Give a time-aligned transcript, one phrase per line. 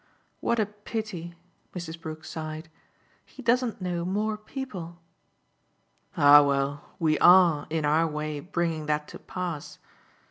[0.39, 1.35] What a pity,"
[1.75, 2.01] Mrs.
[2.01, 2.69] Brook sighed,
[3.23, 4.99] "he doesn't know more people!"
[6.17, 9.77] "Ah well, we ARE, in our way, bringing that to pass.